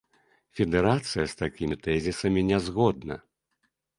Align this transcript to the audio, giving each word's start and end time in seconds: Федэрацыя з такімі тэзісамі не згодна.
Федэрацыя 0.59 1.25
з 1.33 1.37
такімі 1.41 1.75
тэзісамі 1.87 2.41
не 2.49 2.59
згодна. 2.69 3.15